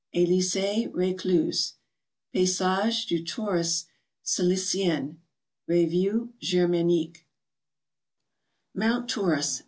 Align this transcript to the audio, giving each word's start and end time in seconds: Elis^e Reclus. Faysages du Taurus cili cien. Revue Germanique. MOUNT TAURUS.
Elis^e 0.15 0.91
Reclus. 0.93 1.73
Faysages 2.33 3.05
du 3.07 3.23
Taurus 3.23 3.85
cili 4.25 4.55
cien. 4.57 5.17
Revue 5.67 6.29
Germanique. 6.41 7.27
MOUNT 8.73 9.07
TAURUS. 9.07 9.59